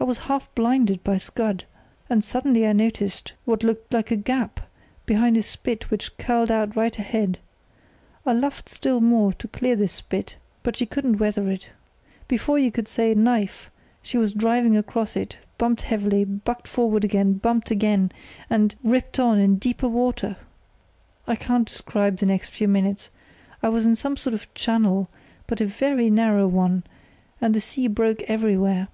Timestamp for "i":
0.00-0.04, 2.66-2.72, 8.26-8.32, 21.28-21.36, 23.62-23.68